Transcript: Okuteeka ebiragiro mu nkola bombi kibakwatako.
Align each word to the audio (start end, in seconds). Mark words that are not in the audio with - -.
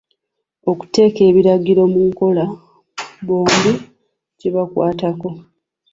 Okuteeka 0.71 1.21
ebiragiro 1.29 1.81
mu 1.93 2.01
nkola 2.09 2.43
bombi 3.27 3.73
kibakwatako. 4.39 5.29